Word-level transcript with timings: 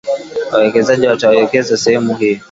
wawekezaji 0.51 1.07
watawekeza 1.07 1.77
sehemu 1.77 2.15
hiyo 2.15 2.39